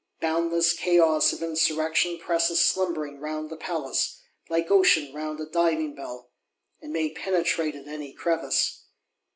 [0.19, 6.31] Boundless Chaos of Insurrection presses slumbering round the Palace, like Ocean round a Diving bell;
[6.81, 8.85] and may penetrate at any crevice.